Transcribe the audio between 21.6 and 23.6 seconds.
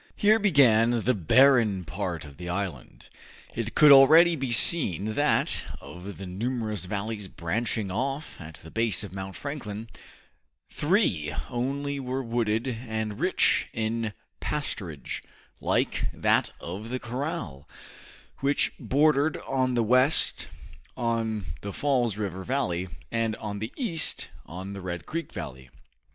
the Falls River valley, and on